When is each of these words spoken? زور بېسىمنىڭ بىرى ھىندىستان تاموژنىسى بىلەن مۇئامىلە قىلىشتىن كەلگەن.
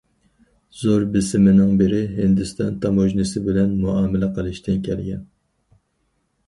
زور 0.79 1.03
بېسىمنىڭ 1.15 1.75
بىرى 1.81 1.99
ھىندىستان 2.15 2.81
تاموژنىسى 2.87 3.45
بىلەن 3.49 3.77
مۇئامىلە 3.85 4.33
قىلىشتىن 4.39 4.83
كەلگەن. 4.91 5.23